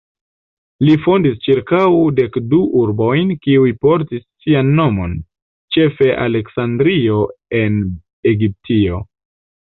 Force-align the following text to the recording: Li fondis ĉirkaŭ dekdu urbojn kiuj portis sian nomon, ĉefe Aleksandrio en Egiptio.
Li 0.85 0.93
fondis 1.01 1.33
ĉirkaŭ 1.47 1.89
dekdu 2.19 2.61
urbojn 2.83 3.33
kiuj 3.43 3.67
portis 3.87 4.25
sian 4.47 4.73
nomon, 4.81 5.15
ĉefe 5.77 6.09
Aleksandrio 6.25 7.23
en 7.63 7.79
Egiptio. 8.35 9.05